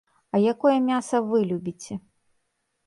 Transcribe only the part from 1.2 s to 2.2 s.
вы любіце?